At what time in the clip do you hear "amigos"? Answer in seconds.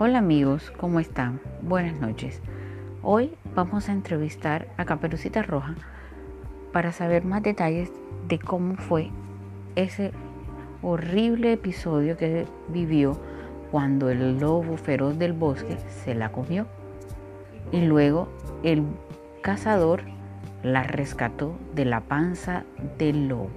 0.18-0.70